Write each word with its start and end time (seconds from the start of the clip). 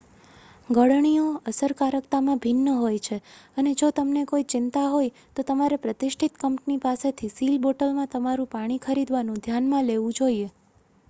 ગળણીઓ 0.69 1.25
અસરકારકતામાં 1.49 2.39
ભિન્ન 2.41 2.71
હોય 2.75 3.01
છે 3.01 3.17
અને 3.57 3.73
જો 3.75 3.89
તમને 3.91 4.23
કોઈ 4.25 4.47
ચિંતા 4.49 4.87
હોય 4.87 5.13
તો 5.35 5.45
તમારે 5.47 5.79
પ્રતિષ્ઠિત 5.83 6.41
કંપની 6.41 6.79
પાસેથી 6.79 7.31
સીલ 7.33 7.55
બોટલમાં 7.61 8.11
તમારું 8.11 8.51
પાણી 8.51 8.81
ખરીદવાનું 8.81 9.41
ધ્યાનમાં 9.43 9.87
લેવું 9.87 10.19
જોઈએ 10.19 10.51